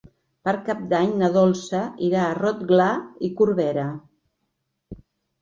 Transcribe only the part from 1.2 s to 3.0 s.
Dolça irà a Rotglà